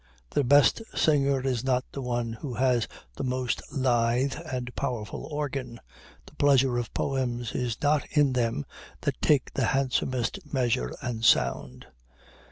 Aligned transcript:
The 0.31 0.43
best 0.43 0.81
singer 0.95 1.41
is 1.45 1.63
not 1.63 1.85
the 1.91 2.01
one 2.01 2.33
who 2.33 2.55
has 2.55 2.87
the 3.17 3.23
most 3.23 3.61
lithe 3.71 4.33
and 4.51 4.75
powerful 4.75 5.25
organ. 5.29 5.79
The 6.25 6.33
pleasure 6.37 6.79
of 6.79 6.91
poems 6.95 7.53
is 7.53 7.79
not 7.83 8.07
in 8.09 8.33
them 8.33 8.65
that 9.01 9.21
take 9.21 9.53
the 9.53 9.65
handsomest 9.65 10.39
measure 10.51 10.95
and 11.03 11.23
sound. 11.23 11.85